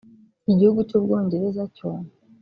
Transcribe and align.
Igihugu 0.51 0.79
cy’u 0.89 1.01
Bwongereza 1.03 1.63
cyo 1.75 1.87